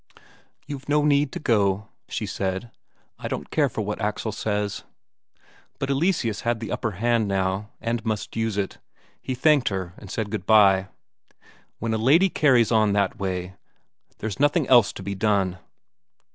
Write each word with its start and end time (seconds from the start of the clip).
"You've 0.65 0.89
no 0.89 1.05
need 1.05 1.31
to 1.33 1.39
go," 1.39 1.89
she 2.09 2.25
said. 2.25 2.71
"I 3.19 3.27
don't 3.27 3.51
care 3.51 3.69
for 3.69 3.81
what 3.81 4.01
Axel 4.01 4.31
says." 4.31 4.83
But 5.77 5.91
Eleseus 5.91 6.41
had 6.41 6.59
the 6.59 6.71
upper 6.71 6.93
hand 6.93 7.27
now, 7.27 7.69
and 7.79 8.03
must 8.03 8.35
use 8.35 8.57
it; 8.57 8.79
he 9.21 9.35
thanked 9.35 9.69
her 9.69 9.93
and 9.99 10.09
said 10.09 10.31
good 10.31 10.47
bye. 10.47 10.87
"When 11.77 11.93
a 11.93 11.97
lady 11.99 12.29
carries 12.29 12.71
on 12.71 12.93
that 12.93 13.19
way," 13.19 13.41
he 13.41 13.49
said, 13.49 14.15
"there's 14.17 14.39
nothing 14.39 14.67
else 14.69 14.91
to 14.91 15.03
be 15.03 15.13
done." 15.13 15.59